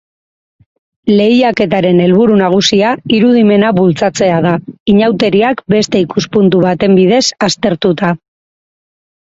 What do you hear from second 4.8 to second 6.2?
inauteriak beste